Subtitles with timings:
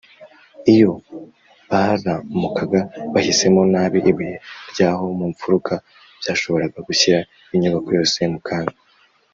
[0.73, 0.91] iyo
[1.69, 2.79] baramukaga
[3.13, 4.35] bahisemo nabi ibuye
[4.71, 5.73] ry’aho mu mfuruka,
[6.21, 7.19] byashoboraga gushyira
[7.55, 8.75] inyubako yose mu kaga